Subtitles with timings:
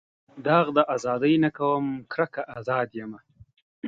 [0.45, 3.19] داغ د ازادۍ نه کوم کرکه ازاد پایمه.